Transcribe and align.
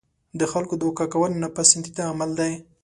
د 0.39 0.41
خلکو 0.51 0.73
دوکه 0.81 1.05
کول 1.13 1.31
ناپسندیده 1.41 2.03
عمل 2.11 2.31
دی. 2.39 2.53